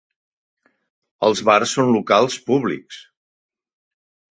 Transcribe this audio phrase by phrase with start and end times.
[1.27, 3.01] Els bars són locals públics.